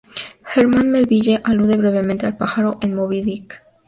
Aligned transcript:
Herman 0.55 0.89
Melville 0.89 1.41
alude 1.43 1.77
brevemente 1.77 2.25
al 2.25 2.35
pájaro 2.35 2.79
en 2.81 2.95
"Moby-Dick". 2.95 3.61